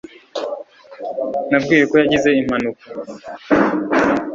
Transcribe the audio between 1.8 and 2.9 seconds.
ko yagize impanuka.